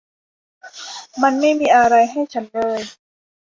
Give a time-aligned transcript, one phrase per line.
[1.21, 2.79] มันไม่มีอะไรให้ฉันเลย